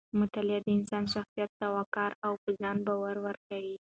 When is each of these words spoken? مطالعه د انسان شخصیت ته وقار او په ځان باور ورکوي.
مطالعه 0.19 0.59
د 0.63 0.67
انسان 0.77 1.03
شخصیت 1.13 1.51
ته 1.59 1.67
وقار 1.77 2.11
او 2.25 2.33
په 2.43 2.49
ځان 2.59 2.77
باور 2.87 3.15
ورکوي. 3.27 3.75